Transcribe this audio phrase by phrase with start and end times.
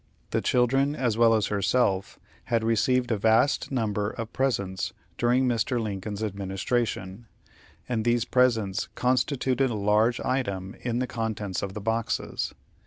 [0.31, 5.79] The children, as well as herself, had received a vast number of presents during Mr.
[5.79, 7.27] Lincoln's administration,
[7.87, 12.51] and these presents constituted a large item in the contents of the boxes.